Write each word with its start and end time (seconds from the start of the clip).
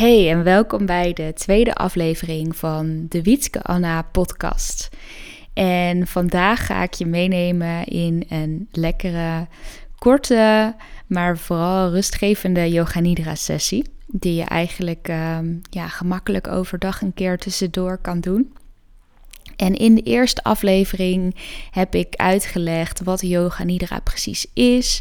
Hey 0.00 0.30
en 0.30 0.42
welkom 0.42 0.86
bij 0.86 1.12
de 1.12 1.32
tweede 1.34 1.74
aflevering 1.74 2.56
van 2.56 3.06
de 3.08 3.22
Wietske 3.22 3.62
Anna 3.62 4.02
podcast. 4.02 4.88
En 5.52 6.06
vandaag 6.06 6.66
ga 6.66 6.82
ik 6.82 6.94
je 6.94 7.06
meenemen 7.06 7.84
in 7.84 8.24
een 8.28 8.68
lekkere, 8.72 9.46
korte, 9.98 10.74
maar 11.06 11.38
vooral 11.38 11.90
rustgevende 11.90 12.70
Yoga 12.70 13.00
Nidra 13.00 13.34
sessie. 13.34 13.84
Die 14.06 14.34
je 14.34 14.44
eigenlijk 14.44 15.08
ehm, 15.08 15.54
ja, 15.70 15.88
gemakkelijk 15.88 16.48
overdag 16.48 17.02
een 17.02 17.14
keer 17.14 17.38
tussendoor 17.38 17.98
kan 17.98 18.20
doen. 18.20 18.52
En 19.56 19.74
in 19.74 19.94
de 19.94 20.02
eerste 20.02 20.42
aflevering 20.42 21.36
heb 21.70 21.94
ik 21.94 22.14
uitgelegd 22.16 23.00
wat 23.00 23.20
Yoga 23.20 23.64
Nidra 23.64 24.00
precies 24.00 24.46
is 24.54 25.00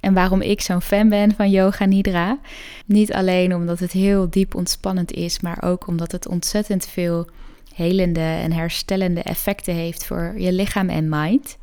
en 0.00 0.14
waarom 0.14 0.40
ik 0.40 0.60
zo'n 0.60 0.82
fan 0.82 1.08
ben 1.08 1.34
van 1.34 1.50
Yoga 1.50 1.84
Nidra. 1.84 2.38
Niet 2.86 3.12
alleen 3.12 3.54
omdat 3.54 3.78
het 3.78 3.92
heel 3.92 4.30
diep 4.30 4.54
ontspannend 4.54 5.12
is, 5.12 5.40
maar 5.40 5.62
ook 5.62 5.86
omdat 5.86 6.12
het 6.12 6.28
ontzettend 6.28 6.86
veel 6.86 7.28
helende 7.74 8.20
en 8.20 8.52
herstellende 8.52 9.22
effecten 9.22 9.74
heeft 9.74 10.06
voor 10.06 10.34
je 10.36 10.52
lichaam 10.52 10.88
en 10.88 11.08
mind. 11.08 11.58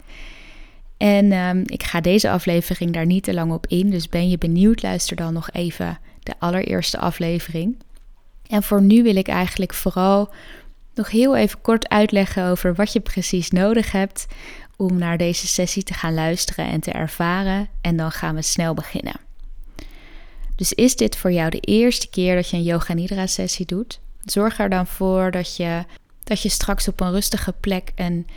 En 0.97 1.31
ehm, 1.31 1.63
ik 1.65 1.83
ga 1.83 2.01
deze 2.01 2.29
aflevering 2.29 2.93
daar 2.93 3.05
niet 3.05 3.23
te 3.23 3.33
lang 3.33 3.51
op 3.51 3.67
in, 3.67 3.89
dus 3.89 4.09
ben 4.09 4.29
je 4.29 4.37
benieuwd, 4.37 4.81
luister 4.81 5.15
dan 5.15 5.33
nog 5.33 5.51
even 5.51 5.99
de 6.23 6.33
allereerste 6.39 6.97
aflevering. 6.97 7.77
En 8.47 8.63
voor 8.63 8.81
nu 8.81 9.03
wil 9.03 9.15
ik 9.15 9.27
eigenlijk 9.27 9.73
vooral 9.73 10.29
nog 10.95 11.09
heel 11.09 11.35
even 11.35 11.61
kort 11.61 11.89
uitleggen 11.89 12.45
over 12.45 12.75
wat 12.75 12.93
je 12.93 12.99
precies 12.99 13.49
nodig 13.49 13.91
hebt 13.91 14.25
om 14.77 14.97
naar 14.97 15.17
deze 15.17 15.47
sessie 15.47 15.83
te 15.83 15.93
gaan 15.93 16.13
luisteren 16.13 16.65
en 16.65 16.79
te 16.79 16.91
ervaren. 16.91 17.69
En 17.81 17.97
dan 17.97 18.11
gaan 18.11 18.35
we 18.35 18.41
snel 18.41 18.73
beginnen. 18.73 19.19
Dus 20.55 20.73
is 20.73 20.95
dit 20.95 21.17
voor 21.17 21.31
jou 21.31 21.49
de 21.49 21.59
eerste 21.59 22.09
keer 22.09 22.35
dat 22.35 22.49
je 22.49 22.57
een 22.57 22.63
Yoga 22.63 22.93
Nidra 22.93 23.27
sessie 23.27 23.65
doet? 23.65 23.99
Zorg 24.23 24.59
er 24.59 24.69
dan 24.69 24.87
voor 24.87 25.31
dat 25.31 25.55
je, 25.55 25.83
dat 26.23 26.41
je 26.41 26.49
straks 26.49 26.87
op 26.87 26.99
een 26.99 27.11
rustige 27.11 27.53
plek 27.59 27.91
een 27.95 28.27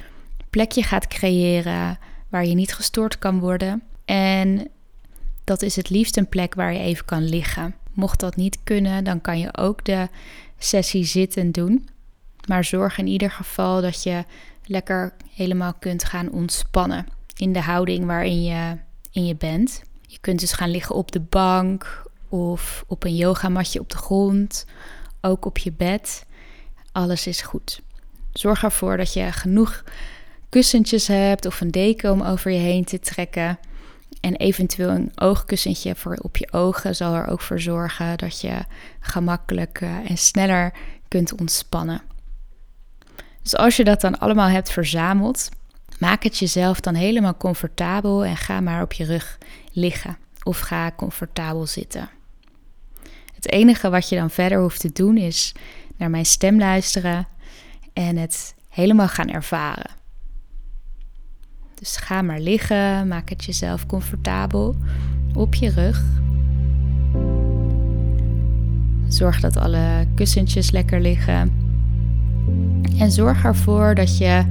plekje 0.51 0.83
gaat 0.83 1.07
creëren 1.07 1.99
waar 2.29 2.47
je 2.47 2.55
niet 2.55 2.75
gestoord 2.75 3.19
kan 3.19 3.39
worden. 3.41 3.83
En 4.05 4.69
dat 5.45 5.63
is 5.63 5.77
het 5.77 5.91
liefst 5.91 6.17
een 6.17 6.29
plek 6.29 6.55
waar 6.55 6.73
je 6.73 6.79
even 6.79 7.05
kan 7.05 7.29
liggen. 7.29 7.75
Mocht 7.93 8.21
dat 8.21 8.37
niet 8.37 8.59
kunnen, 8.65 9.05
dan 9.05 9.21
kan 9.21 9.39
je 9.39 9.57
ook 9.57 9.85
de 9.85 10.09
sessie 10.59 11.05
zitten 11.05 11.53
doen. 11.53 11.89
Maar 12.49 12.65
zorg 12.65 12.99
in 12.99 13.07
ieder 13.07 13.31
geval 13.31 13.81
dat 13.81 14.03
je 14.03 14.25
lekker 14.65 15.13
helemaal 15.35 15.75
kunt 15.79 16.05
gaan 16.05 16.31
ontspannen 16.31 17.07
in 17.37 17.53
de 17.53 17.61
houding 17.61 18.05
waarin 18.05 18.43
je, 18.43 18.77
in 19.11 19.27
je 19.27 19.37
bent. 19.37 19.83
Je 20.07 20.19
kunt 20.21 20.41
dus 20.41 20.53
gaan 20.53 20.71
liggen 20.71 20.95
op 20.95 21.13
de 21.13 21.21
bank 21.21 22.03
of 22.29 22.85
op 22.87 23.05
een 23.05 23.17
yogamatje 23.17 23.81
op 23.81 23.91
de 23.91 23.97
grond, 23.97 24.65
ook 25.21 25.45
op 25.45 25.59
je 25.59 25.73
bed. 25.73 26.27
Alles 26.93 27.27
is 27.27 27.41
goed. 27.41 27.81
Zorg 28.33 28.63
ervoor 28.63 28.97
dat 28.97 29.13
je 29.13 29.33
genoeg 29.33 29.85
kussentjes 30.49 31.07
hebt 31.07 31.47
of 31.47 31.61
een 31.61 31.71
deken 31.71 32.13
om 32.13 32.23
over 32.23 32.51
je 32.51 32.59
heen 32.59 32.85
te 32.85 32.99
trekken. 32.99 33.59
En 34.21 34.37
eventueel 34.37 34.89
een 34.89 35.13
oogkussentje 35.15 35.95
voor 35.95 36.19
op 36.23 36.37
je 36.37 36.53
ogen 36.53 36.97
zal 36.97 37.15
er 37.15 37.27
ook 37.27 37.41
voor 37.41 37.61
zorgen 37.61 38.19
dat 38.19 38.41
je 38.41 38.65
gemakkelijk 39.01 39.81
en 39.81 40.19
sneller 40.19 40.73
kunt 41.09 41.41
ontspannen. 41.41 42.03
Dus 43.49 43.59
als 43.59 43.77
je 43.77 43.85
dat 43.85 44.01
dan 44.01 44.19
allemaal 44.19 44.49
hebt 44.49 44.71
verzameld, 44.71 45.49
maak 45.99 46.23
het 46.23 46.39
jezelf 46.39 46.81
dan 46.81 46.95
helemaal 46.95 47.37
comfortabel 47.37 48.25
en 48.25 48.37
ga 48.37 48.61
maar 48.61 48.83
op 48.83 48.93
je 48.93 49.05
rug 49.05 49.39
liggen 49.73 50.19
of 50.43 50.59
ga 50.59 50.93
comfortabel 50.97 51.67
zitten. 51.67 52.09
Het 53.35 53.51
enige 53.51 53.91
wat 53.91 54.09
je 54.09 54.17
dan 54.17 54.31
verder 54.31 54.61
hoeft 54.61 54.81
te 54.81 54.93
doen 54.93 55.17
is 55.17 55.55
naar 55.97 56.11
mijn 56.11 56.27
stem 56.27 56.59
luisteren 56.59 57.27
en 57.93 58.17
het 58.17 58.55
helemaal 58.69 59.09
gaan 59.09 59.29
ervaren. 59.29 59.91
Dus 61.75 61.97
ga 61.97 62.23
maar 62.23 62.41
liggen, 62.41 63.09
maak 63.09 63.29
het 63.29 63.45
jezelf 63.45 63.87
comfortabel 63.87 64.77
op 65.35 65.55
je 65.55 65.71
rug. 65.71 66.03
Zorg 69.09 69.41
dat 69.41 69.57
alle 69.57 70.07
kussentjes 70.15 70.71
lekker 70.71 71.01
liggen. 71.01 71.68
En 72.99 73.11
zorg 73.11 73.45
ervoor 73.45 73.95
dat 73.95 74.19
je 74.19 74.43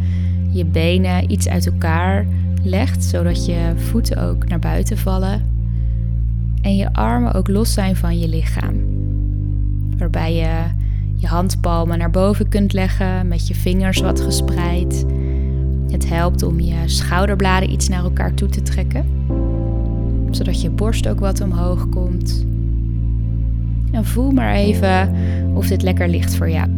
je 0.50 0.66
benen 0.66 1.32
iets 1.32 1.48
uit 1.48 1.66
elkaar 1.66 2.26
legt, 2.64 3.04
zodat 3.04 3.46
je 3.46 3.74
voeten 3.76 4.18
ook 4.18 4.48
naar 4.48 4.60
buiten 4.60 4.98
vallen. 4.98 5.56
En 6.62 6.76
je 6.76 6.94
armen 6.94 7.34
ook 7.34 7.48
los 7.48 7.74
zijn 7.74 7.96
van 7.96 8.20
je 8.20 8.28
lichaam. 8.28 8.76
Waarbij 9.98 10.34
je 10.34 10.64
je 11.16 11.28
handpalmen 11.28 11.98
naar 11.98 12.12
boven 12.12 12.50
kunt 12.50 12.74
leggen 12.74 13.28
met 13.28 13.48
je 13.48 13.56
vingers 13.56 14.00
wat 14.00 14.22
gespreid. 14.22 15.06
Het 15.90 16.10
helpt 16.10 16.44
om 16.44 16.60
je 16.60 16.76
schouderbladen 16.86 17.72
iets 17.72 17.88
naar 17.88 18.04
elkaar 18.04 18.34
toe 18.34 18.50
te 18.50 18.62
trekken, 18.62 19.06
zodat 20.32 20.62
je 20.62 20.70
borst 20.70 21.08
ook 21.08 21.20
wat 21.20 21.42
omhoog 21.42 21.90
komt. 21.90 22.46
En 23.92 24.06
voel 24.06 24.32
maar 24.32 24.54
even 24.54 25.16
of 25.54 25.68
dit 25.68 25.82
lekker 25.82 26.10
ligt 26.10 26.36
voor 26.36 26.50
jou. 26.50 26.77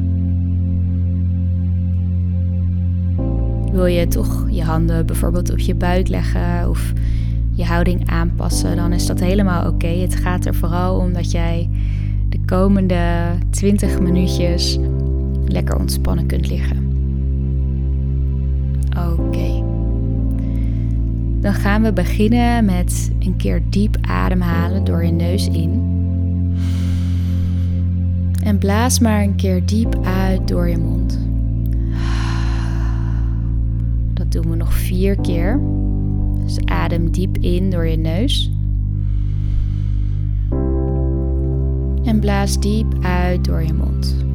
Wil 3.71 3.85
je 3.85 4.07
toch 4.07 4.47
je 4.49 4.63
handen 4.63 5.05
bijvoorbeeld 5.05 5.51
op 5.51 5.59
je 5.59 5.75
buik 5.75 6.07
leggen 6.07 6.69
of 6.69 6.93
je 7.53 7.65
houding 7.65 8.09
aanpassen, 8.09 8.75
dan 8.75 8.93
is 8.93 9.05
dat 9.05 9.19
helemaal 9.19 9.67
oké. 9.67 9.87
Het 9.87 10.15
gaat 10.15 10.45
er 10.45 10.55
vooral 10.55 10.97
om 10.97 11.13
dat 11.13 11.31
jij 11.31 11.69
de 12.29 12.39
komende 12.45 13.01
20 13.49 13.99
minuutjes 13.99 14.79
lekker 15.45 15.79
ontspannen 15.79 16.25
kunt 16.25 16.49
liggen. 16.49 16.87
Oké. 18.89 19.63
Dan 21.41 21.53
gaan 21.53 21.81
we 21.81 21.93
beginnen 21.93 22.65
met 22.65 23.11
een 23.19 23.35
keer 23.37 23.61
diep 23.69 23.97
ademhalen 24.01 24.83
door 24.83 25.05
je 25.05 25.11
neus 25.11 25.47
in. 25.47 25.97
En 28.43 28.57
blaas 28.57 28.99
maar 28.99 29.23
een 29.23 29.35
keer 29.35 29.65
diep 29.65 29.99
uit 30.03 30.47
door 30.47 30.67
je 30.69 30.77
mond. 30.77 31.28
Doen 34.29 34.49
we 34.49 34.55
nog 34.55 34.73
vier 34.73 35.21
keer. 35.21 35.59
Dus 36.43 36.65
adem 36.65 37.11
diep 37.11 37.37
in 37.37 37.69
door 37.69 37.87
je 37.87 37.97
neus. 37.97 38.51
En 42.03 42.19
blaas 42.19 42.59
diep 42.59 42.93
uit 43.01 43.45
door 43.45 43.63
je 43.63 43.73
mond. 43.73 44.25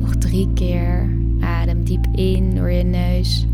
Nog 0.00 0.16
drie 0.16 0.48
keer. 0.54 1.10
Adem 1.40 1.84
diep 1.84 2.06
in 2.14 2.54
door 2.54 2.70
je 2.70 2.84
neus. 2.84 3.46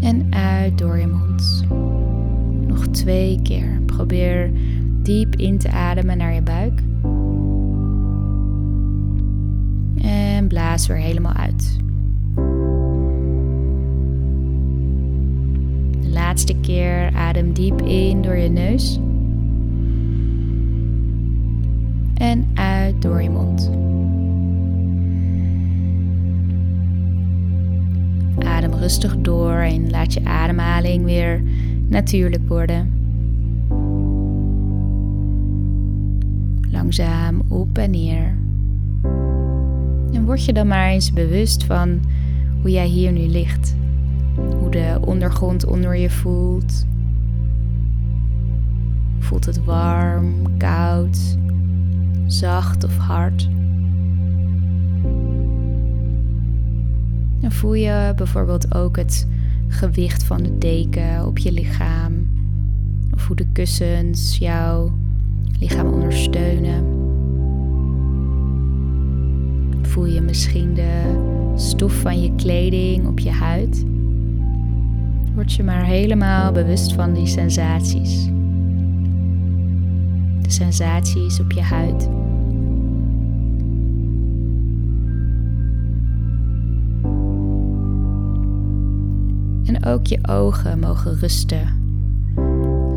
En 0.00 0.26
uit 0.30 0.78
door 0.78 0.98
je 0.98 1.06
mond. 1.06 1.64
Nog 2.66 2.86
twee 2.86 3.40
keer. 3.42 3.80
Probeer 3.86 4.50
diep 5.02 5.36
in 5.36 5.58
te 5.58 5.70
ademen 5.70 6.18
naar 6.18 6.34
je 6.34 6.42
buik. 6.42 6.82
En 10.38 10.48
blaas 10.48 10.86
weer 10.86 10.96
helemaal 10.96 11.32
uit. 11.32 11.78
De 16.00 16.08
laatste 16.08 16.54
keer 16.60 17.10
adem 17.14 17.52
diep 17.52 17.82
in 17.82 18.22
door 18.22 18.36
je 18.36 18.48
neus. 18.48 19.00
En 22.14 22.46
uit 22.54 23.02
door 23.02 23.22
je 23.22 23.30
mond. 23.30 23.70
Adem 28.46 28.74
rustig 28.74 29.16
door 29.16 29.52
en 29.52 29.90
laat 29.90 30.12
je 30.12 30.24
ademhaling 30.24 31.04
weer 31.04 31.42
natuurlijk 31.88 32.48
worden. 32.48 32.92
Langzaam 36.70 37.42
op 37.48 37.78
en 37.78 37.90
neer. 37.90 38.46
Word 40.28 40.44
je 40.44 40.52
dan 40.52 40.66
maar 40.66 40.88
eens 40.88 41.12
bewust 41.12 41.64
van 41.64 42.00
hoe 42.60 42.70
jij 42.70 42.86
hier 42.86 43.12
nu 43.12 43.26
ligt. 43.26 43.76
Hoe 44.60 44.70
de 44.70 44.98
ondergrond 45.00 45.66
onder 45.66 45.96
je 45.96 46.10
voelt. 46.10 46.86
Voelt 49.18 49.44
het 49.44 49.64
warm, 49.64 50.56
koud, 50.58 51.38
zacht 52.26 52.84
of 52.84 52.96
hard? 52.96 53.48
En 57.40 57.52
voel 57.52 57.74
je 57.74 58.12
bijvoorbeeld 58.16 58.74
ook 58.74 58.96
het 58.96 59.28
gewicht 59.68 60.24
van 60.24 60.42
de 60.42 60.58
deken 60.58 61.26
op 61.26 61.38
je 61.38 61.52
lichaam? 61.52 62.28
Of 63.14 63.26
hoe 63.26 63.36
de 63.36 63.46
kussens 63.52 64.38
jouw 64.38 64.92
lichaam 65.58 65.92
ondersteunen? 65.92 66.97
Voel 69.98 70.06
je 70.06 70.20
misschien 70.20 70.74
de 70.74 71.02
stof 71.56 71.92
van 71.92 72.22
je 72.22 72.34
kleding 72.34 73.06
op 73.06 73.18
je 73.18 73.30
huid? 73.30 73.84
Word 75.34 75.52
je 75.52 75.62
maar 75.62 75.84
helemaal 75.84 76.52
bewust 76.52 76.92
van 76.92 77.12
die 77.12 77.26
sensaties. 77.26 78.24
De 80.42 80.50
sensaties 80.50 81.40
op 81.40 81.52
je 81.52 81.60
huid. 81.60 82.08
En 89.64 89.84
ook 89.84 90.06
je 90.06 90.18
ogen 90.28 90.78
mogen 90.78 91.18
rusten. 91.18 91.68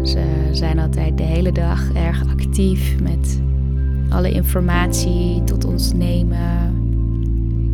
Ze 0.03 0.49
zijn 0.51 0.79
altijd 0.79 1.17
de 1.17 1.23
hele 1.23 1.51
dag 1.51 1.93
erg 1.93 2.27
actief 2.27 3.01
met 3.01 3.41
alle 4.09 4.31
informatie 4.31 5.43
tot 5.43 5.65
ons 5.65 5.93
nemen, 5.93 6.80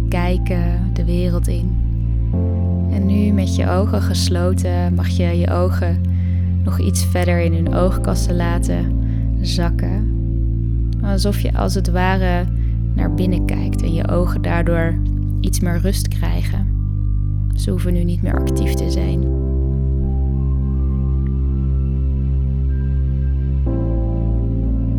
kijken 0.08 0.90
de 0.94 1.06
wereld 1.06 1.48
in. 1.48 1.86
En 2.92 3.06
nu 3.06 3.32
met 3.32 3.56
je 3.56 3.70
ogen 3.70 4.02
gesloten 4.02 4.94
mag 4.94 5.08
je 5.08 5.38
je 5.38 5.52
ogen 5.52 6.02
nog 6.64 6.80
iets 6.80 7.06
verder 7.06 7.40
in 7.40 7.54
hun 7.54 7.74
oogkassen 7.74 8.36
laten 8.36 9.00
zakken. 9.42 10.16
Alsof 11.02 11.40
je 11.40 11.54
als 11.54 11.76
het 11.76 11.92
ware 11.92 12.46
naar 12.94 13.14
binnen 13.14 13.46
kijkt 13.46 13.82
en 13.82 13.94
je 13.94 14.08
ogen 14.08 14.42
daardoor 14.42 14.96
iets 15.42 15.60
meer 15.60 15.80
rust 15.80 16.08
krijgen. 16.08 16.68
Ze 17.56 17.70
hoeven 17.70 17.94
nu 17.94 18.04
niet 18.04 18.22
meer 18.22 18.40
actief 18.40 18.74
te 18.74 18.92
zijn. 18.92 19.24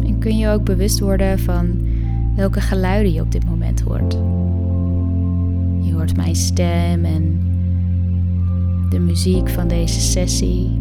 En 0.07 0.19
kun 0.19 0.39
je 0.39 0.49
ook 0.49 0.65
bewust 0.65 1.01
worden 1.01 1.39
van 1.39 1.81
welke 2.37 2.61
geluiden 2.61 3.13
je 3.13 3.21
op 3.21 3.33
dit 3.33 3.47
moment 3.47 3.81
hoort. 3.81 4.19
Hoort 5.99 6.17
mijn 6.17 6.37
stem 6.37 7.05
en 7.05 7.41
de 8.91 8.99
muziek 8.99 9.49
van 9.49 9.69
deze 9.69 10.01
sessie. 10.01 10.81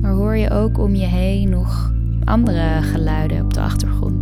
Maar 0.00 0.12
hoor 0.12 0.36
je 0.36 0.50
ook 0.50 0.78
om 0.78 0.94
je 0.94 1.06
heen 1.06 1.48
nog 1.48 1.92
andere 2.24 2.82
geluiden 2.82 3.44
op 3.44 3.54
de 3.54 3.60
achtergrond? 3.60 4.13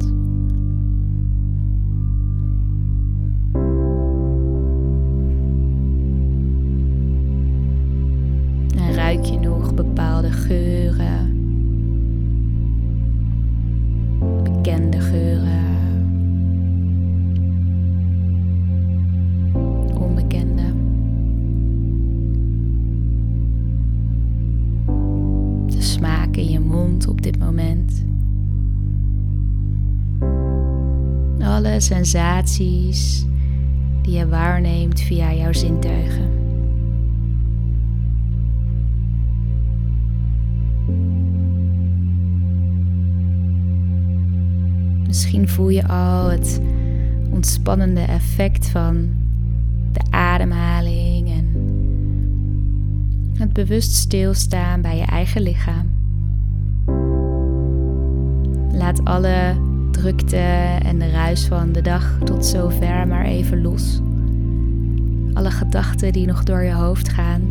Op 27.09 27.23
dit 27.23 27.39
moment. 27.39 28.05
Alle 31.41 31.81
sensaties 31.81 33.27
die 34.03 34.17
je 34.17 34.29
waarneemt 34.29 35.01
via 35.01 35.35
jouw 35.35 35.53
zintuigen. 35.53 36.31
Misschien 45.07 45.49
voel 45.49 45.69
je 45.69 45.89
al 45.89 46.31
het 46.31 46.61
ontspannende 47.31 48.01
effect 48.01 48.69
van 48.69 49.09
de 49.93 50.01
ademhaling 50.11 51.29
en 51.29 51.47
het 53.39 53.53
bewust 53.53 53.93
stilstaan 53.93 54.81
bij 54.81 54.97
je 54.97 55.05
eigen 55.05 55.43
lichaam. 55.43 55.92
Laat 58.93 59.05
alle 59.05 59.57
drukte 59.91 60.37
en 60.83 60.99
de 60.99 61.11
ruis 61.11 61.47
van 61.47 61.73
de 61.73 61.81
dag 61.81 62.19
tot 62.25 62.47
zover 62.47 63.07
maar 63.07 63.25
even 63.25 63.63
los. 63.63 64.01
Alle 65.33 65.51
gedachten 65.51 66.13
die 66.13 66.27
nog 66.27 66.43
door 66.43 66.63
je 66.63 66.73
hoofd 66.73 67.09
gaan, 67.09 67.43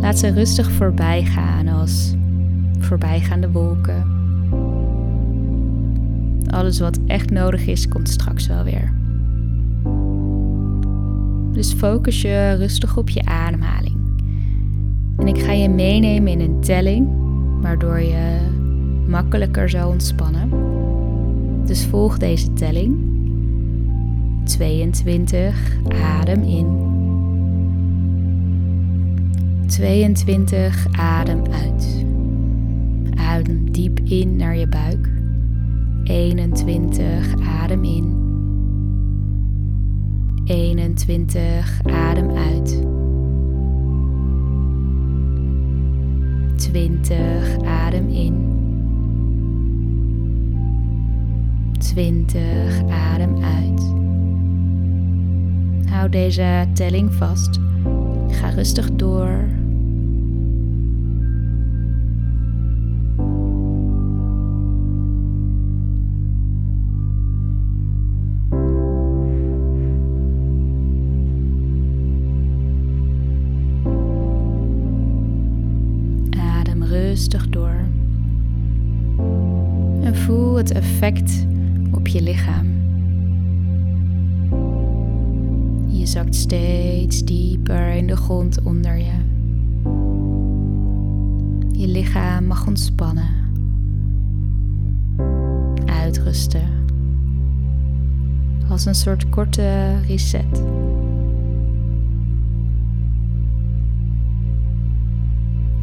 laat 0.00 0.18
ze 0.18 0.28
rustig 0.28 0.70
voorbij 0.70 1.24
gaan 1.24 1.68
als 1.68 2.14
voorbijgaande 2.78 3.50
wolken. 3.50 4.04
Alles 6.50 6.80
wat 6.80 6.98
echt 7.06 7.30
nodig 7.30 7.66
is, 7.66 7.88
komt 7.88 8.08
straks 8.08 8.46
wel 8.46 8.64
weer. 8.64 8.92
Dus 11.52 11.72
focus 11.72 12.22
je 12.22 12.54
rustig 12.58 12.96
op 12.96 13.08
je 13.08 13.24
ademhaling. 13.24 13.96
En 15.16 15.26
ik 15.26 15.38
ga 15.38 15.52
je 15.52 15.68
meenemen 15.68 16.32
in 16.32 16.40
een 16.40 16.60
telling, 16.60 17.08
waardoor 17.60 18.00
je 18.00 18.54
makkelijker 19.08 19.68
zou 19.68 19.92
ontspannen. 19.92 20.50
Dus 21.64 21.84
volg 21.84 22.18
deze 22.18 22.52
telling. 22.52 23.14
22, 24.44 25.78
adem 26.02 26.42
in. 26.42 26.94
22, 29.66 30.86
adem 30.92 31.42
uit. 31.50 32.04
Adem 33.14 33.72
diep 33.72 34.00
in 34.04 34.36
naar 34.36 34.56
je 34.56 34.68
buik. 34.68 35.08
21, 36.04 37.34
adem 37.62 37.84
in. 37.84 38.24
21, 40.44 41.80
adem 41.84 42.30
uit. 42.30 42.82
20, 46.56 47.56
adem 47.64 48.08
in. 48.08 48.55
20, 51.96 52.82
adem 52.90 53.44
uit. 53.44 53.80
Hou 55.90 56.08
deze 56.08 56.66
telling 56.74 57.14
vast. 57.14 57.58
Ga 58.28 58.48
rustig 58.48 58.90
door. 58.92 59.55
Grond 88.26 88.62
onder 88.62 88.96
je. 88.96 89.14
Je 91.80 91.86
lichaam 91.86 92.46
mag 92.46 92.66
ontspannen. 92.66 93.28
Uitrusten. 95.84 96.68
Als 98.68 98.84
een 98.84 98.94
soort 98.94 99.28
korte 99.28 100.00
reset. 100.06 100.62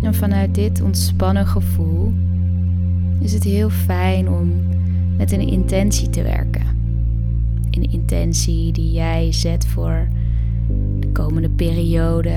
En 0.01 0.13
vanuit 0.13 0.55
dit 0.55 0.81
ontspannen 0.81 1.47
gevoel 1.47 2.13
is 3.19 3.33
het 3.33 3.43
heel 3.43 3.69
fijn 3.69 4.29
om 4.29 4.51
met 5.17 5.31
een 5.31 5.47
intentie 5.47 6.09
te 6.09 6.23
werken. 6.23 6.65
Een 7.71 7.91
intentie 7.91 8.71
die 8.71 8.91
jij 8.91 9.31
zet 9.31 9.67
voor 9.67 10.07
komende 11.13 11.49
periode 11.49 12.33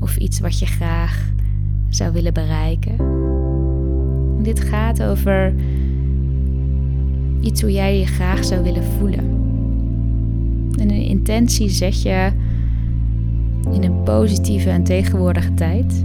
of 0.00 0.16
iets 0.16 0.40
wat 0.40 0.58
je 0.58 0.66
graag 0.66 1.32
zou 1.88 2.12
willen 2.12 2.34
bereiken. 2.34 2.96
dit 4.42 4.60
gaat 4.60 5.02
over 5.02 5.54
iets 7.40 7.60
hoe 7.60 7.72
jij 7.72 7.98
je 7.98 8.06
graag 8.06 8.44
zou 8.44 8.62
willen 8.62 8.84
voelen. 8.84 9.38
En 10.78 10.90
een 10.90 11.06
intentie 11.06 11.68
zet 11.68 12.02
je 12.02 12.30
in 13.72 13.84
een 13.84 14.02
positieve 14.02 14.70
en 14.70 14.82
tegenwoordige 14.82 15.54
tijd, 15.54 16.04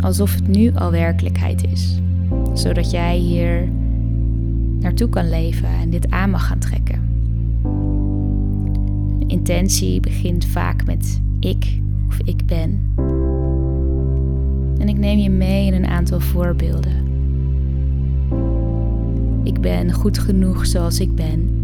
alsof 0.00 0.34
het 0.34 0.48
nu 0.48 0.74
al 0.74 0.90
werkelijkheid 0.90 1.64
is, 1.72 2.00
zodat 2.52 2.90
jij 2.90 3.16
hier 3.16 3.68
naartoe 4.80 5.08
kan 5.08 5.28
leven 5.28 5.68
en 5.68 5.90
dit 5.90 6.10
aan 6.10 6.30
mag 6.30 6.46
gaan 6.46 6.58
trekken. 6.58 7.10
intentie 9.26 10.00
begint 10.00 10.44
vaak 10.44 10.86
met 10.86 11.21
ik 11.44 11.80
of 12.08 12.18
ik 12.24 12.46
ben. 12.46 12.94
En 14.78 14.88
ik 14.88 14.98
neem 14.98 15.18
je 15.18 15.30
mee 15.30 15.66
in 15.66 15.74
een 15.74 15.86
aantal 15.86 16.20
voorbeelden. 16.20 17.10
Ik 19.42 19.60
ben 19.60 19.92
goed 19.92 20.18
genoeg 20.18 20.66
zoals 20.66 21.00
ik 21.00 21.14
ben. 21.14 21.60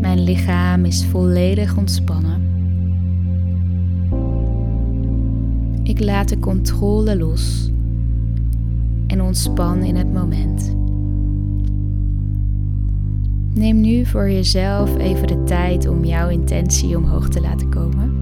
Mijn 0.00 0.20
lichaam 0.20 0.84
is 0.84 1.04
volledig 1.04 1.76
ontspannen. 1.76 2.44
Ik 5.82 6.00
laat 6.00 6.28
de 6.28 6.38
controle 6.38 7.16
los 7.16 7.70
en 9.06 9.22
ontspan 9.22 9.82
in 9.82 9.96
het 9.96 10.12
moment. 10.12 10.76
Neem 13.56 13.80
nu 13.80 14.04
voor 14.06 14.30
jezelf 14.30 14.98
even 14.98 15.26
de 15.26 15.44
tijd 15.44 15.88
om 15.88 16.04
jouw 16.04 16.28
intentie 16.28 16.96
omhoog 16.96 17.28
te 17.28 17.40
laten 17.40 17.68
komen. 17.68 18.14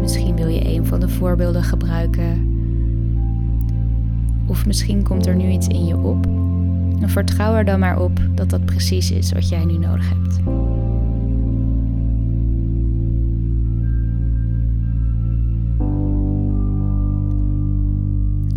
Misschien 0.00 0.36
wil 0.36 0.48
je 0.48 0.66
een 0.66 0.86
van 0.86 1.00
de 1.00 1.08
voorbeelden 1.08 1.62
gebruiken. 1.62 2.56
Of 4.46 4.66
misschien 4.66 5.02
komt 5.02 5.26
er 5.26 5.36
nu 5.36 5.50
iets 5.50 5.66
in 5.66 5.86
je 5.86 5.96
op. 5.96 6.26
Vertrouw 7.00 7.54
er 7.54 7.64
dan 7.64 7.78
maar 7.78 8.00
op 8.00 8.20
dat 8.34 8.50
dat 8.50 8.64
precies 8.64 9.10
is 9.10 9.32
wat 9.32 9.48
jij 9.48 9.64
nu 9.64 9.78
nodig 9.78 10.08
hebt. 10.08 10.40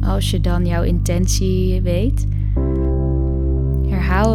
Als 0.07 0.31
je 0.31 0.41
dan 0.41 0.65
jouw 0.65 0.83
intentie 0.83 1.81
weet, 1.81 2.27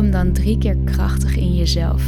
hem 0.01 0.11
dan 0.11 0.33
drie 0.33 0.59
keer 0.59 0.77
krachtig 0.85 1.37
in 1.37 1.55
jezelf. 1.55 2.05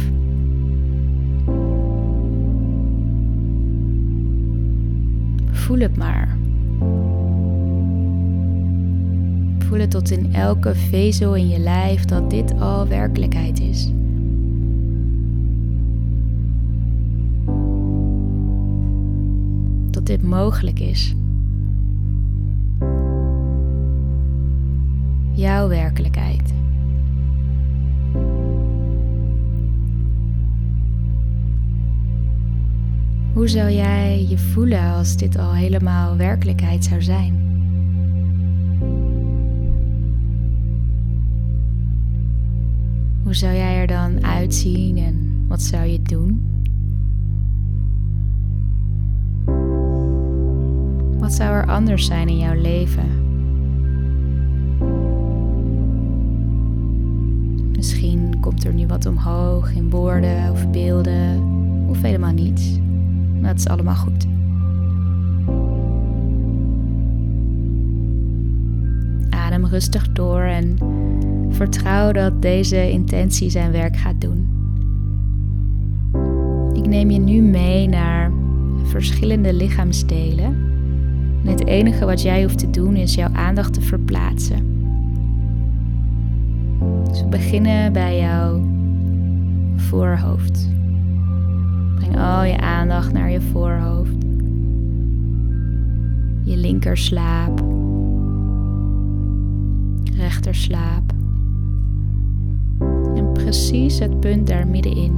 Voel 5.51 5.79
het 5.79 5.97
maar. 5.97 6.37
Voel 9.59 9.79
het 9.79 9.91
tot 9.91 10.11
in 10.11 10.33
elke 10.33 10.75
vezel 10.75 11.35
in 11.35 11.47
je 11.47 11.59
lijf 11.59 12.05
dat 12.05 12.29
dit 12.29 12.59
al 12.59 12.87
werkelijkheid 12.87 13.59
is. 13.59 13.91
Dat 19.91 20.05
dit 20.05 20.23
mogelijk 20.23 20.79
is. 20.79 21.15
Jouw 25.33 25.67
werkelijkheid. 25.67 26.54
Hoe 33.35 33.47
zou 33.47 33.71
jij 33.71 34.25
je 34.29 34.37
voelen 34.37 34.93
als 34.93 35.17
dit 35.17 35.37
al 35.37 35.53
helemaal 35.53 36.17
werkelijkheid 36.17 36.83
zou 36.83 37.01
zijn? 37.01 37.33
Hoe 43.23 43.33
zou 43.33 43.53
jij 43.53 43.77
er 43.77 43.87
dan 43.87 44.25
uitzien 44.25 44.97
en 44.97 45.45
wat 45.47 45.61
zou 45.61 45.85
je 45.85 46.01
doen? 46.01 46.63
Wat 51.19 51.33
zou 51.33 51.53
er 51.53 51.65
anders 51.67 52.05
zijn 52.05 52.27
in 52.27 52.37
jouw 52.37 52.61
leven? 52.61 53.09
Misschien 57.75 58.39
komt 58.39 58.65
er 58.65 58.73
nu 58.73 58.87
wat 58.87 59.05
omhoog 59.05 59.73
in 59.73 59.89
woorden 59.89 60.51
of 60.51 60.71
beelden 60.71 61.43
of 61.87 62.01
helemaal 62.01 62.33
niets. 62.33 62.83
Dat 63.45 63.57
is 63.57 63.67
allemaal 63.67 63.95
goed. 63.95 64.27
Adem 69.29 69.65
rustig 69.65 70.11
door 70.11 70.41
en 70.41 70.77
vertrouw 71.49 72.11
dat 72.11 72.41
deze 72.41 72.91
intentie 72.91 73.49
zijn 73.49 73.71
werk 73.71 73.97
gaat 73.97 74.21
doen. 74.21 74.53
Ik 76.73 76.87
neem 76.87 77.09
je 77.09 77.19
nu 77.19 77.41
mee 77.41 77.87
naar 77.87 78.31
verschillende 78.83 79.53
lichaamsdelen. 79.53 80.63
En 81.43 81.51
het 81.51 81.65
enige 81.65 82.05
wat 82.05 82.21
jij 82.21 82.43
hoeft 82.43 82.59
te 82.59 82.69
doen 82.69 82.95
is 82.95 83.15
jouw 83.15 83.33
aandacht 83.33 83.73
te 83.73 83.81
verplaatsen. 83.81 84.73
Dus 87.09 87.21
we 87.21 87.27
beginnen 87.27 87.93
bij 87.93 88.19
jouw 88.19 88.61
voorhoofd. 89.75 90.74
Breng 92.05 92.25
al 92.25 92.43
je 92.43 92.57
aandacht 92.57 93.13
naar 93.13 93.31
je 93.31 93.41
voorhoofd. 93.41 94.15
Je 96.43 96.57
linkerslaap. 96.57 97.63
Rechterslaap. 100.17 101.13
En 103.15 103.31
precies 103.33 103.99
het 103.99 104.19
punt 104.19 104.47
daar 104.47 104.67
middenin. 104.67 105.13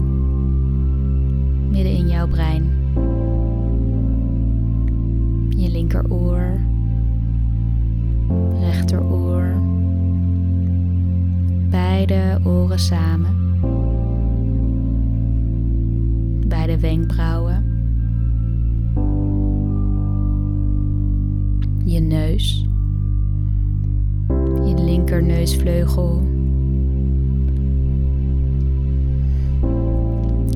Midden 1.69 1.93
in 1.93 2.07
jouw 2.07 2.27
brein. 2.27 2.63
Je 5.49 5.69
linkeroor. 5.69 6.59
Rechteroor. 8.59 9.61
Beide 11.69 12.39
oren 12.43 12.79
samen. 12.79 13.36
De 16.67 16.79
wenkbrauwen, 16.79 17.63
je 21.85 21.99
neus, 21.99 22.67
je 24.65 24.73
linkerneusvleugel, 24.83 26.21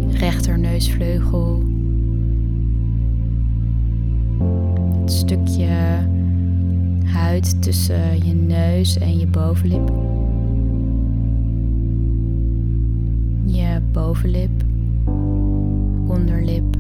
rechterneusvleugel, 0.10 1.64
het 5.02 5.12
stukje 5.12 6.08
huid 7.04 7.62
tussen 7.62 8.26
je 8.26 8.34
neus 8.34 8.98
en 8.98 9.18
je 9.18 9.28
bovenlip. 9.28 9.92
Je 13.46 13.80
bovenlip 13.92 14.70
onderlip. 16.22 16.76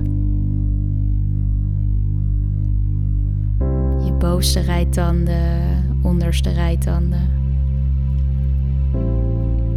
Je 4.06 4.14
bovenste 4.20 4.60
rijtanden, 4.60 5.84
onderste 6.02 6.50
rijtanden. 6.50 7.30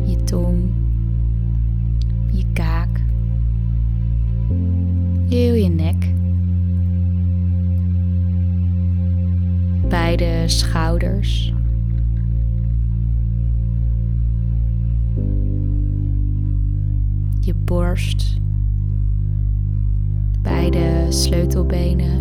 Je 0.06 0.16
tong, 0.24 0.58
je 2.32 2.44
kaak, 2.52 3.00
heel 5.28 5.54
je 5.54 5.68
nek. 5.68 6.12
Beide 9.88 10.42
schouders. 10.46 11.52
Je 17.40 17.54
borst 17.54 18.42
beide 20.70 21.06
sleutelbenen, 21.12 22.20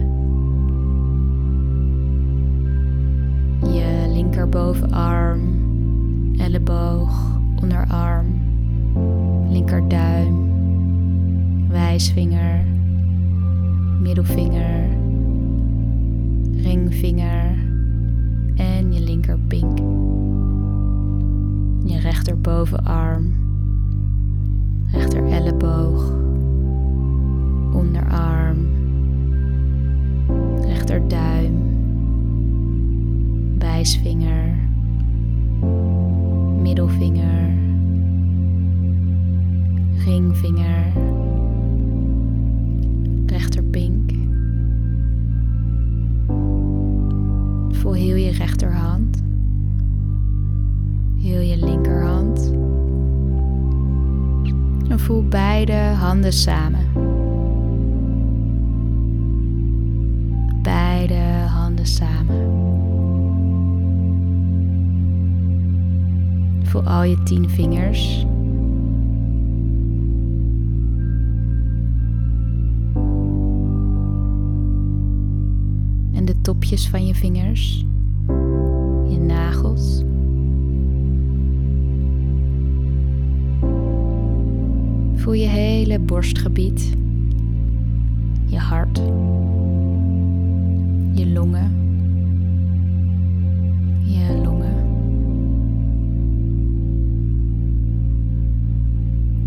je 3.74 4.10
linkerbovenarm, 4.14 5.42
elleboog, 6.38 7.40
onderarm, 7.62 8.26
linkerduim, 9.50 10.52
wijsvinger, 11.70 12.66
middelvinger, 14.02 14.88
ringvinger 16.56 17.56
en 18.56 18.94
je 18.94 19.00
linkerpink. 19.00 19.78
Je 21.86 22.00
rechterbovenarm, 22.00 23.34
rechter 24.92 25.28
elleboog, 25.28 26.23
onderarm, 27.94 28.68
rechterduim, 30.62 31.56
wijsvinger, 33.60 34.56
middelvinger, 36.62 37.54
ringvinger, 40.06 40.94
rechterpink. 43.26 44.12
Voel 47.72 47.94
heel 47.94 48.16
je 48.16 48.32
rechterhand, 48.32 49.24
heel 51.22 51.42
je 51.42 51.58
linkerhand. 51.58 52.52
En 54.90 55.00
voel 55.00 55.28
beide 55.28 55.74
handen 55.74 56.34
samen. 56.34 57.03
Samen. 61.86 62.52
Voel 66.64 66.84
al 66.84 67.04
je 67.04 67.24
tien 67.24 67.50
vingers. 67.50 68.26
puntjes 76.74 76.90
van 76.90 77.06
je 77.06 77.16
vingers, 77.16 77.86
je 79.10 79.20
nagels. 79.20 80.04
Voel 85.16 85.34
je 85.34 85.48
hele 85.48 86.00
borstgebied, 86.00 86.94
je 88.46 88.58
hart, 88.58 89.02
je 91.14 91.28
longen, 91.28 91.72
je 94.02 94.42
longen, 94.44 94.76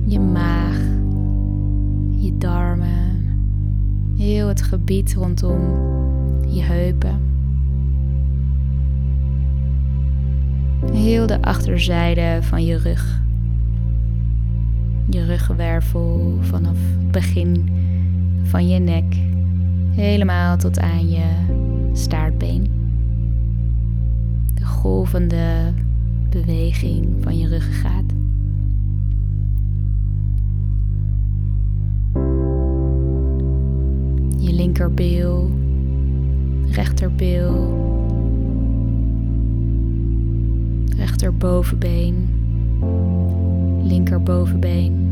je 0.07 0.21
maag, 0.21 0.79
je 2.23 2.37
darmen, 2.39 3.25
heel 4.17 4.49
het 4.49 4.63
gebied 4.63 5.15
rondom 5.15 5.61
je 6.49 6.63
heupen. 6.63 7.21
Heel 10.93 11.27
de 11.27 11.43
achterzijde 11.43 12.39
van 12.41 12.65
je 12.65 12.77
rug. 12.77 13.23
Je 15.11 15.25
ruggenwervel 15.25 16.39
vanaf 16.41 16.77
het 16.99 17.11
begin 17.11 17.69
van 18.43 18.69
je 18.69 18.79
nek 18.79 19.17
helemaal 19.97 20.57
tot 20.57 20.79
aan 20.79 21.09
je 21.09 21.27
staartbeen. 21.93 22.71
De 24.55 24.65
golvende 24.65 25.73
beweging 26.31 27.17
van 27.21 27.39
je 27.39 27.49
ruggengraat. 27.49 28.05
Je 34.39 34.53
linkerbeel, 34.53 35.51
rechterbeel, 36.71 37.85
rechterbovenbeen, 40.97 42.29
linkerbovenbeen, 43.83 45.06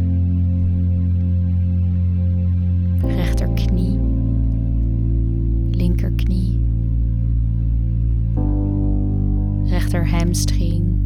rechter 9.95 10.19
hamstring, 10.19 10.99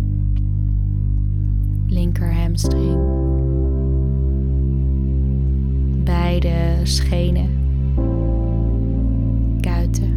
linker 1.89 2.33
hamstring, 2.33 2.99
beide 6.05 6.81
schenen, 6.85 7.49
kuiten, 9.61 10.15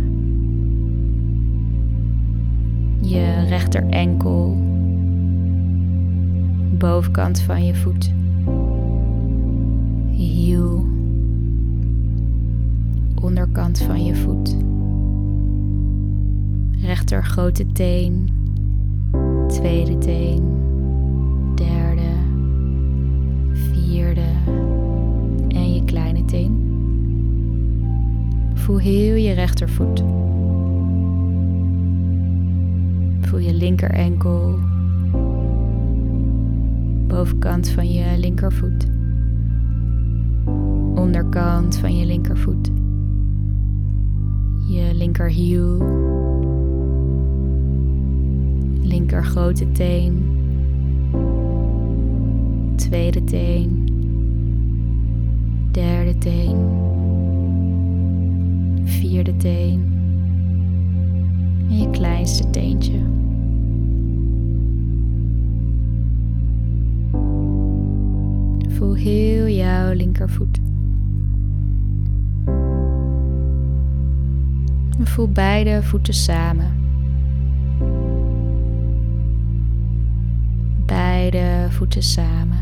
je 3.01 3.45
rechter 3.49 3.89
enkel, 3.89 4.55
bovenkant 6.77 7.41
van 7.41 7.65
je 7.65 7.75
voet, 7.75 8.13
hiel. 10.11 10.89
Onderkant 13.21 13.79
van 13.79 14.05
je 14.05 14.15
voet. 14.15 14.55
Rechter 16.81 17.23
grote 17.23 17.65
teen, 17.71 18.40
tweede 19.61 19.97
teen, 19.97 20.43
derde, 21.55 22.11
vierde 23.53 24.25
en 25.47 25.73
je 25.73 25.83
kleine 25.85 26.25
teen. 26.25 26.69
Voel 28.53 28.77
heel 28.77 29.15
je 29.15 29.33
rechtervoet. 29.33 30.03
Voel 33.21 33.39
je 33.39 33.53
linker 33.53 33.91
enkel, 33.91 34.55
bovenkant 37.07 37.69
van 37.69 37.91
je 37.91 38.17
linkervoet, 38.17 38.87
onderkant 40.95 41.77
van 41.77 41.97
je 41.97 42.05
linkervoet 42.05 42.71
je 44.67 44.93
linkerhiel, 44.93 45.77
linker 48.91 49.23
grote 49.23 49.71
teen, 49.71 50.13
tweede 52.75 53.23
teen, 53.23 53.85
derde 55.71 56.17
teen, 56.17 56.57
vierde 58.83 59.37
teen 59.37 59.99
en 61.69 61.77
je 61.77 61.89
kleinste 61.89 62.49
teentje. 62.49 62.99
Voel 68.69 68.95
heel 68.95 69.47
jouw 69.47 69.93
linkervoet. 69.93 70.59
voel 75.11 75.27
beide 75.27 75.83
voeten 75.83 76.13
samen. 76.13 76.80
Beide 81.31 81.69
voeten 81.69 82.03
samen. 82.03 82.59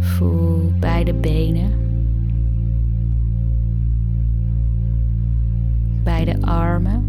Voel 0.00 0.72
beide 0.80 1.14
benen. 1.14 1.70
Beide 6.02 6.40
armen. 6.40 7.04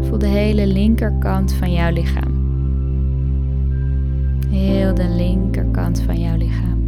Voel 0.00 0.18
de 0.18 0.26
hele 0.26 0.66
linkerkant 0.66 1.52
van 1.52 1.72
jouw 1.72 1.92
lichaam. 1.92 2.32
Heel 4.48 4.94
de 4.94 5.08
linkerkant 5.08 6.00
van 6.00 6.20
jouw 6.20 6.36
lichaam. 6.36 6.80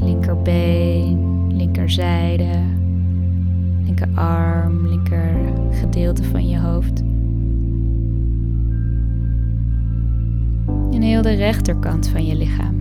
Linkerbeen, 0.00 1.21
linkerzijde, 1.82 2.60
linkerarm, 3.84 4.86
linker 4.88 5.52
gedeelte 5.70 6.24
van 6.24 6.48
je 6.48 6.58
hoofd. 6.58 7.00
En 10.92 11.02
heel 11.02 11.22
de 11.22 11.34
rechterkant 11.34 12.08
van 12.08 12.26
je 12.26 12.34
lichaam. 12.34 12.74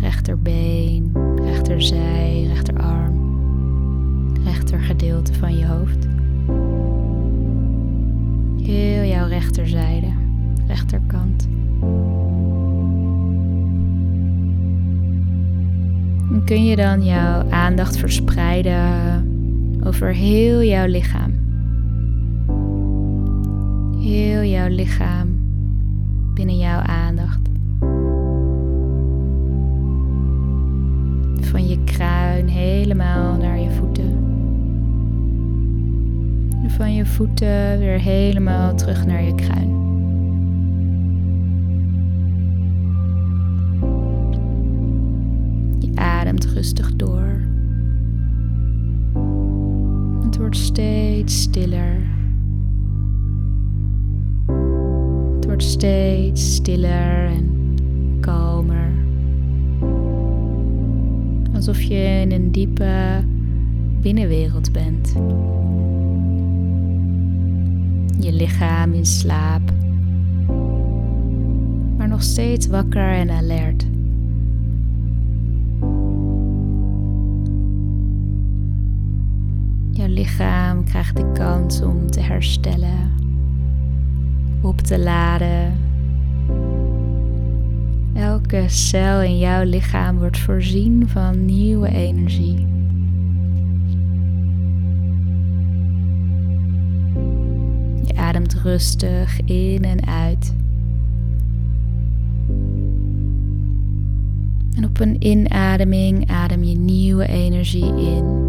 Rechterbeen, 0.00 1.12
rechterzij, 1.42 2.44
rechterarm, 2.46 3.14
rechtergedeelte 4.44 5.34
van 5.34 5.56
je 5.56 5.66
hoofd. 5.66 6.08
Heel 8.66 9.04
jouw 9.04 9.28
rechterzijde, 9.28 10.12
rechterkant. 10.66 11.48
Kun 16.46 16.64
je 16.64 16.76
dan 16.76 17.04
jouw 17.04 17.50
aandacht 17.50 17.96
verspreiden 17.96 18.80
over 19.84 20.14
heel 20.14 20.62
jouw 20.62 20.86
lichaam. 20.86 21.32
Heel 24.00 24.42
jouw 24.42 24.68
lichaam 24.68 25.28
binnen 26.34 26.58
jouw 26.58 26.80
aandacht. 26.80 27.40
Van 31.40 31.68
je 31.68 31.84
kruin 31.84 32.48
helemaal 32.48 33.36
naar 33.36 33.58
je 33.58 33.70
voeten 33.70 34.26
van 36.76 36.94
je 36.94 37.06
voeten 37.06 37.78
weer 37.78 38.00
helemaal 38.00 38.74
terug 38.74 39.06
naar 39.06 39.22
je 39.22 39.34
kruin. 39.34 39.95
Ademt 46.26 46.44
rustig 46.44 46.96
door. 46.96 47.40
Het 50.24 50.36
wordt 50.36 50.56
steeds 50.56 51.42
stiller. 51.42 51.96
Het 55.34 55.44
wordt 55.44 55.62
steeds 55.62 56.54
stiller 56.54 57.26
en 57.26 57.74
kalmer. 58.20 58.92
Alsof 61.54 61.82
je 61.82 62.20
in 62.20 62.32
een 62.32 62.52
diepe 62.52 63.24
binnenwereld 64.00 64.72
bent 64.72 65.12
je 68.18 68.32
lichaam 68.32 68.92
in 68.92 69.06
slaap, 69.06 69.72
maar 71.96 72.08
nog 72.08 72.22
steeds 72.22 72.66
wakker 72.66 73.12
en 73.12 73.30
alert. 73.30 73.95
Lichaam 80.26 80.84
krijgt 80.84 81.16
de 81.16 81.32
kans 81.32 81.82
om 81.82 82.10
te 82.10 82.20
herstellen, 82.20 83.12
op 84.62 84.80
te 84.80 84.98
laden 84.98 85.72
elke 88.14 88.64
cel 88.66 89.22
in 89.22 89.38
jouw 89.38 89.64
lichaam 89.64 90.18
wordt 90.18 90.38
voorzien 90.38 91.08
van 91.08 91.44
nieuwe 91.44 91.88
energie. 91.88 92.66
Je 98.04 98.16
ademt 98.16 98.54
rustig 98.54 99.40
in 99.44 99.82
en 99.84 100.06
uit. 100.06 100.54
En 104.76 104.84
op 104.84 105.00
een 105.00 105.26
inademing 105.26 106.30
adem 106.30 106.64
je 106.64 106.76
nieuwe 106.76 107.26
energie 107.26 107.94
in. 107.96 108.46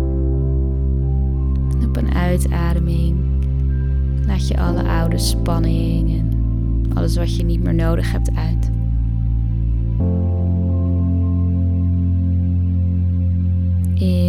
Een 1.97 2.13
uitademing 2.13 3.17
laat 4.25 4.47
je 4.47 4.57
alle 4.57 4.83
oude 4.83 5.17
spanning 5.17 6.09
en 6.19 6.91
alles 6.93 7.15
wat 7.15 7.35
je 7.35 7.43
niet 7.43 7.63
meer 7.63 7.73
nodig 7.73 8.11
hebt 8.11 8.29
uit. 8.35 8.69
In 13.93 14.26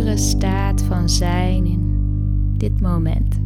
pure 0.00 0.16
staat 0.16 0.82
van 0.82 1.08
zijn 1.08 1.66
in 1.66 2.54
dit 2.56 2.80
moment. 2.80 3.40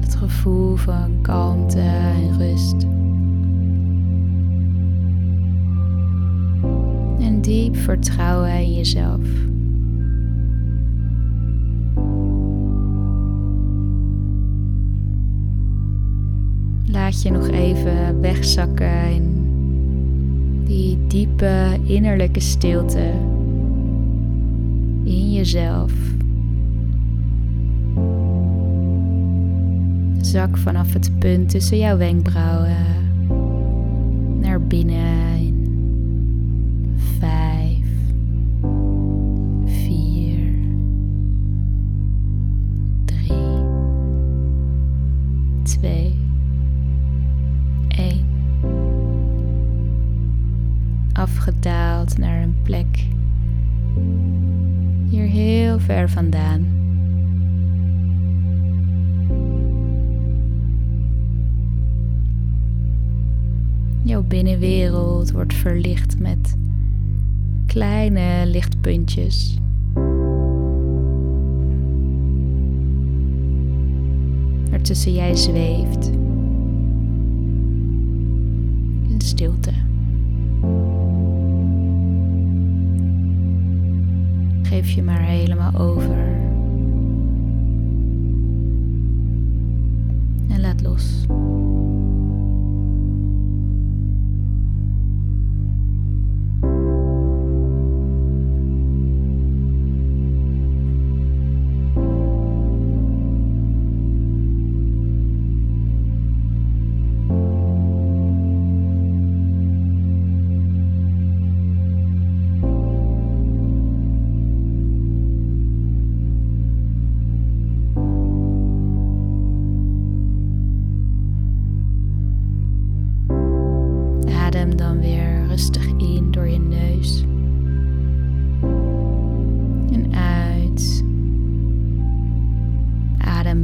Het 0.00 0.14
gevoel 0.14 0.76
van 0.76 1.18
kalmte 1.22 1.80
en 1.80 2.38
rust. 2.38 2.82
En 7.20 7.40
diep 7.40 7.76
vertrouwen 7.76 8.50
in 8.52 8.74
jezelf. 8.74 9.53
Laat 17.04 17.22
je 17.22 17.30
nog 17.30 17.48
even 17.48 18.20
wegzakken 18.20 19.10
in 19.10 19.44
die 20.64 21.06
diepe 21.06 21.78
innerlijke 21.82 22.40
stilte 22.40 23.12
in 25.02 25.32
jezelf. 25.32 25.92
Zak 30.20 30.56
vanaf 30.56 30.92
het 30.92 31.18
punt 31.18 31.48
tussen 31.50 31.78
jouw 31.78 31.96
wenkbrauwen 31.96 32.76
naar 34.40 34.62
binnen 34.62 35.43
plek 52.64 53.12
hier 55.08 55.26
heel 55.26 55.78
ver 55.78 56.10
vandaan. 56.10 56.66
Jouw 64.02 64.22
binnenwereld 64.22 65.32
wordt 65.32 65.54
verlicht 65.54 66.18
met 66.18 66.56
kleine 67.66 68.46
lichtpuntjes. 68.46 69.58
Waartussen 74.70 75.14
jij 75.14 75.36
zweeft. 75.36 76.10
In 79.08 79.20
stilte. 79.20 79.83
Geef 84.84 84.94
je 84.94 85.02
maar 85.02 85.20
helemaal 85.20 85.74
over. 85.74 86.16
En 90.48 90.60
laat 90.60 90.82
los. 90.82 91.24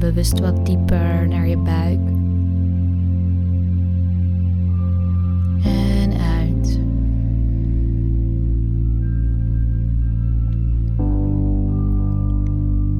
Bewust 0.01 0.39
wat 0.41 0.67
dieper 0.67 1.29
naar 1.29 1.49
je 1.49 1.57
buik. 1.57 2.01
En 5.65 6.13
uit. 6.13 6.81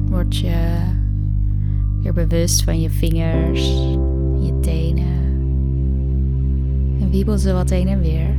Word 0.09 0.37
je 0.37 0.79
weer 2.01 2.13
bewust 2.13 2.63
van 2.63 2.81
je 2.81 2.89
vingers, 2.89 3.67
je 4.39 4.57
tenen 4.61 5.29
en 6.99 7.09
wiebel 7.09 7.37
ze 7.37 7.53
wat 7.53 7.69
heen 7.69 7.87
en 7.87 7.99
weer. 7.99 8.35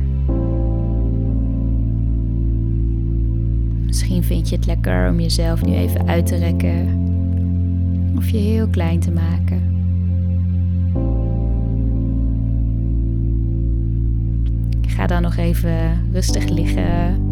Misschien 3.85 4.23
vind 4.23 4.49
je 4.49 4.55
het 4.55 4.65
lekker 4.65 5.09
om 5.09 5.19
jezelf 5.19 5.65
nu 5.65 5.73
even 5.73 6.07
uit 6.07 6.25
te 6.25 6.35
rekken 6.35 7.01
of 8.23 8.29
je 8.29 8.37
heel 8.37 8.67
klein 8.67 8.99
te 8.99 9.11
maken. 9.11 9.61
Ga 14.81 15.07
dan 15.07 15.21
nog 15.21 15.35
even 15.35 16.11
rustig 16.11 16.49
liggen 16.49 17.29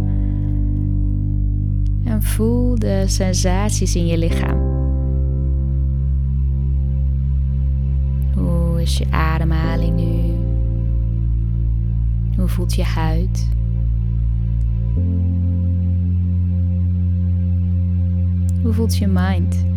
en 2.03 2.23
voel 2.23 2.79
de 2.79 3.03
sensaties 3.05 3.95
in 3.95 4.05
je 4.05 4.17
lichaam. 4.17 4.59
Hoe 8.33 8.81
is 8.81 8.97
je 8.97 9.05
ademhaling 9.11 9.95
nu? 9.95 10.33
Hoe 12.37 12.47
voelt 12.47 12.73
je 12.73 12.83
huid? 12.83 13.49
Hoe 18.63 18.73
voelt 18.73 18.97
je 18.97 19.07
mind? 19.07 19.70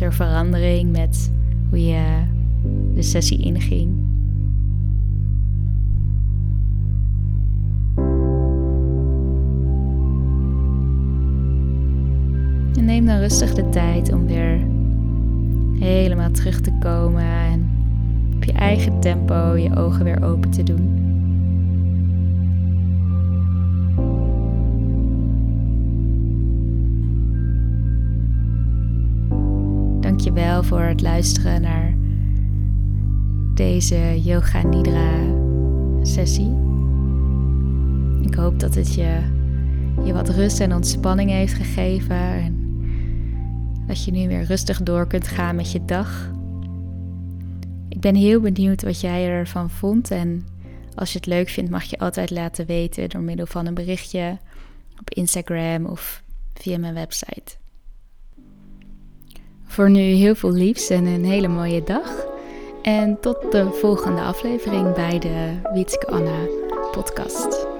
Er 0.00 0.12
verandering 0.12 0.92
met 0.92 1.32
hoe 1.68 1.86
je 1.86 2.22
de 2.94 3.02
sessie 3.02 3.38
inging? 3.38 3.94
En 12.76 12.84
neem 12.84 13.06
dan 13.06 13.18
rustig 13.18 13.54
de 13.54 13.68
tijd 13.68 14.12
om 14.12 14.26
weer 14.26 14.66
helemaal 15.78 16.30
terug 16.30 16.60
te 16.60 16.72
komen 16.80 17.24
en 17.24 17.70
op 18.34 18.44
je 18.44 18.52
eigen 18.52 19.00
tempo 19.00 19.56
je 19.56 19.76
ogen 19.76 20.04
weer 20.04 20.24
open 20.24 20.50
te 20.50 20.62
doen. 20.62 21.01
Voor 30.60 30.80
het 30.80 31.00
luisteren 31.00 31.62
naar 31.62 31.94
deze 33.54 34.22
Yoga 34.22 34.62
Nidra 34.62 35.10
sessie. 36.02 36.56
Ik 38.22 38.34
hoop 38.34 38.60
dat 38.60 38.74
het 38.74 38.94
je, 38.94 39.18
je 40.04 40.12
wat 40.12 40.28
rust 40.28 40.60
en 40.60 40.74
ontspanning 40.74 41.30
heeft 41.30 41.52
gegeven. 41.52 42.16
En 42.16 42.84
dat 43.86 44.04
je 44.04 44.10
nu 44.10 44.28
weer 44.28 44.42
rustig 44.42 44.82
door 44.82 45.06
kunt 45.06 45.26
gaan 45.26 45.56
met 45.56 45.72
je 45.72 45.84
dag. 45.84 46.30
Ik 47.88 48.00
ben 48.00 48.14
heel 48.14 48.40
benieuwd 48.40 48.82
wat 48.82 49.00
jij 49.00 49.28
ervan 49.28 49.70
vond. 49.70 50.10
En 50.10 50.46
als 50.94 51.12
je 51.12 51.18
het 51.18 51.26
leuk 51.26 51.48
vindt, 51.48 51.70
mag 51.70 51.84
je 51.84 51.98
altijd 51.98 52.30
laten 52.30 52.66
weten 52.66 53.08
door 53.08 53.22
middel 53.22 53.46
van 53.46 53.66
een 53.66 53.74
berichtje 53.74 54.38
op 55.00 55.10
Instagram 55.10 55.86
of 55.86 56.22
via 56.54 56.78
mijn 56.78 56.94
website. 56.94 57.61
Voor 59.72 59.90
nu 59.90 60.00
heel 60.00 60.34
veel 60.34 60.52
liefs 60.52 60.90
en 60.90 61.06
een 61.06 61.24
hele 61.24 61.48
mooie 61.48 61.82
dag. 61.82 62.26
En 62.82 63.20
tot 63.20 63.52
de 63.52 63.70
volgende 63.72 64.20
aflevering 64.20 64.94
bij 64.94 65.18
de 65.18 65.60
Wietske 65.74 66.06
Anna 66.06 66.46
podcast. 66.90 67.71